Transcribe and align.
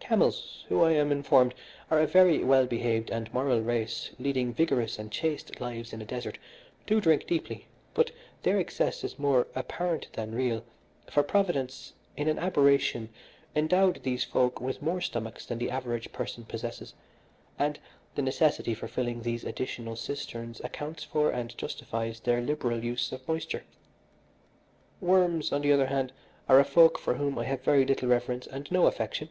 Camels, 0.00 0.64
who, 0.70 0.82
I 0.82 0.92
am 0.92 1.12
informed, 1.12 1.52
are 1.90 2.00
a 2.00 2.06
very 2.06 2.42
well 2.42 2.64
behaved 2.64 3.10
and 3.10 3.30
moral 3.34 3.60
race 3.60 4.12
leading 4.18 4.54
rigorous 4.58 4.98
and 4.98 5.12
chaste 5.12 5.60
lives 5.60 5.92
in 5.92 6.00
a 6.00 6.06
desert, 6.06 6.38
do 6.86 7.02
drink 7.02 7.26
deeply, 7.26 7.66
but 7.92 8.10
their 8.44 8.58
excess 8.58 9.04
is 9.04 9.18
more 9.18 9.46
apparent 9.54 10.06
than 10.14 10.34
real, 10.34 10.64
for 11.10 11.22
Providence 11.22 11.92
in 12.16 12.28
an 12.28 12.38
aberration 12.38 13.10
endowed 13.54 14.02
these 14.04 14.24
folk 14.24 14.58
with 14.58 14.80
more 14.80 15.02
stomachs 15.02 15.44
than 15.44 15.58
the 15.58 15.70
average 15.70 16.10
person 16.12 16.46
possesses, 16.46 16.94
and 17.58 17.78
the 18.14 18.22
necessity 18.22 18.72
for 18.72 18.88
filling 18.88 19.20
these 19.20 19.44
additional 19.44 19.96
cisterns 19.96 20.62
accounts 20.64 21.04
for 21.04 21.28
and 21.28 21.58
justifies 21.58 22.20
their 22.20 22.40
liberal 22.40 22.82
use 22.82 23.12
of 23.12 23.28
moisture. 23.28 23.64
Worms, 25.02 25.52
on 25.52 25.60
the 25.60 25.72
other 25.74 25.88
hand, 25.88 26.10
are 26.48 26.58
a 26.58 26.64
folk 26.64 26.98
for 26.98 27.16
whom 27.16 27.38
I 27.38 27.44
have 27.44 27.60
very 27.62 27.84
little 27.84 28.08
reverence 28.08 28.46
and 28.46 28.66
no 28.72 28.86
affection. 28.86 29.28